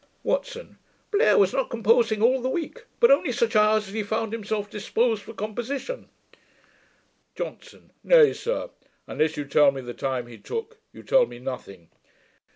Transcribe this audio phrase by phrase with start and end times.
[0.23, 0.79] WATSON.
[1.11, 4.67] 'Blair was not composing all the week, but only such hours as he found himself
[4.67, 6.09] disposed for composition.'
[7.35, 7.91] JOHNSON.
[8.03, 8.71] 'Nay, sir,
[9.05, 11.89] unless you tell me the time he took, you tell me nothing.